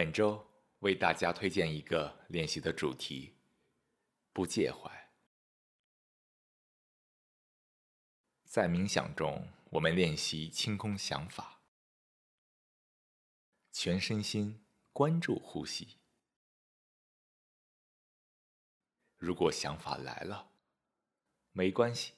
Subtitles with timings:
[0.00, 3.34] 本周为大家推荐一个练习的主题：
[4.32, 4.90] 不介怀。
[8.44, 11.60] 在冥想中，我们练习清空想法，
[13.72, 14.64] 全身心
[14.94, 15.98] 关注呼吸。
[19.18, 20.50] 如果想法来了，
[21.52, 22.14] 没关系，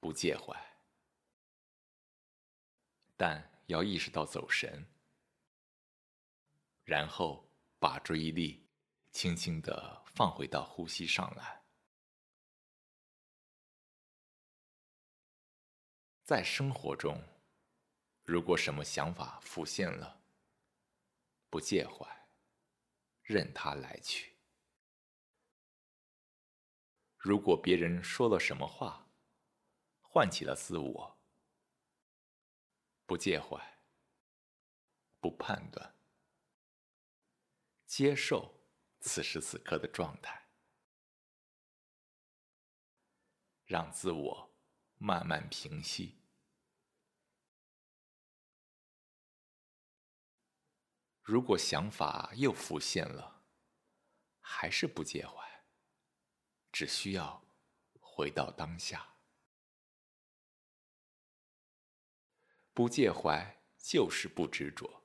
[0.00, 0.54] 不介怀，
[3.16, 4.84] 但要意识到走神。
[6.90, 8.68] 然后把注意力
[9.12, 11.62] 轻轻地放回到呼吸上来。
[16.24, 17.22] 在生活中，
[18.24, 20.20] 如果什么想法浮现了，
[21.48, 22.04] 不介怀，
[23.22, 24.36] 任它来去。
[27.16, 29.08] 如果别人说了什么话，
[30.00, 31.20] 唤起了自我，
[33.06, 33.78] 不介怀，
[35.20, 35.99] 不判断。
[38.00, 38.64] 接受
[39.00, 40.48] 此时此刻的状态，
[43.66, 44.56] 让自我
[44.96, 46.18] 慢慢平息。
[51.20, 53.44] 如果想法又浮现了，
[54.40, 55.66] 还是不介怀，
[56.72, 57.44] 只需要
[58.00, 59.14] 回到当下。
[62.72, 65.04] 不介怀就是不执着，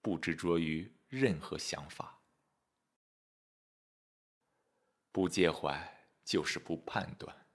[0.00, 0.96] 不执着于。
[1.08, 2.22] 任何想法，
[5.10, 7.48] 不介怀就是不判断，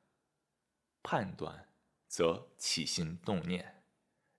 [1.03, 1.71] 判断
[2.07, 3.85] 则起心动念，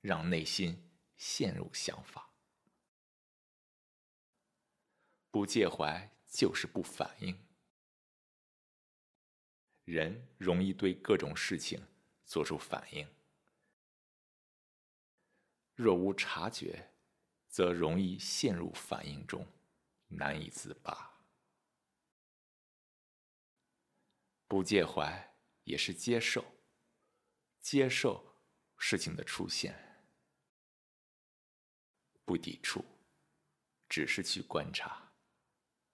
[0.00, 2.34] 让内心陷入想法。
[5.30, 7.46] 不介怀就是不反应，
[9.84, 11.86] 人容易对各种事情
[12.24, 13.08] 做出反应，
[15.76, 16.90] 若无察觉。
[17.54, 19.46] 则容易陷入反应中，
[20.08, 21.24] 难以自拔。
[24.48, 26.44] 不介怀也是接受，
[27.60, 28.42] 接受
[28.76, 29.72] 事情的出现，
[32.24, 32.84] 不抵触，
[33.88, 35.14] 只是去观察，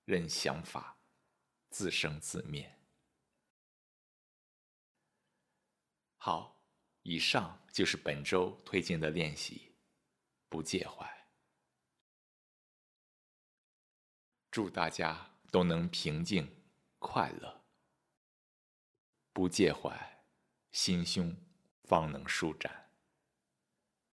[0.07, 0.99] 任想法
[1.69, 2.75] 自生自灭。
[6.17, 6.65] 好，
[7.03, 9.77] 以上就是本周推荐的练习，
[10.49, 11.20] 不介怀。
[14.51, 16.51] 祝大家都能平静、
[16.99, 17.63] 快乐，
[19.33, 20.25] 不介怀，
[20.73, 21.37] 心胸
[21.85, 22.90] 方能舒展。